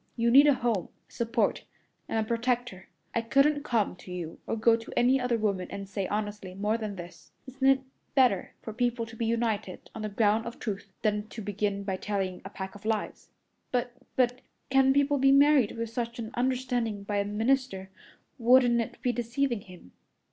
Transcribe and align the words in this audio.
You 0.15 0.31
need 0.31 0.47
a 0.47 0.55
home, 0.55 0.87
a 1.07 1.11
support, 1.11 1.63
and 2.09 2.17
a 2.17 2.27
protector. 2.27 2.87
I 3.13 3.21
couldn't 3.21 3.61
come 3.63 3.95
to 3.97 4.11
you 4.11 4.39
or 4.47 4.55
go 4.55 4.75
to 4.75 4.91
any 4.97 5.21
other 5.21 5.37
woman 5.37 5.67
and 5.69 5.87
say 5.87 6.07
honestly 6.07 6.55
more 6.55 6.75
than 6.75 6.95
this. 6.95 7.31
Isn't 7.45 7.67
it 7.67 7.81
better 8.15 8.55
for 8.63 8.73
people 8.73 9.05
to 9.05 9.15
be 9.15 9.27
united 9.27 9.91
on 9.93 10.01
the 10.01 10.09
ground 10.09 10.47
of 10.47 10.57
truth 10.57 10.91
than 11.03 11.27
to 11.27 11.43
begin 11.43 11.83
by 11.83 11.97
telling 11.97 12.41
a 12.43 12.49
pack 12.49 12.73
of 12.73 12.83
lies?" 12.83 13.29
"But 13.71 13.91
but 14.15 14.41
can 14.71 14.91
people 14.91 15.19
be 15.19 15.31
married 15.31 15.77
with 15.77 15.91
such 15.91 16.17
an 16.17 16.31
understanding 16.33 17.03
by 17.03 17.17
a 17.17 17.23
minister? 17.23 17.91
Wouldn't 18.39 18.81
it 18.81 18.99
be 19.03 19.11
deceiving 19.11 19.61
him?" 19.61 19.91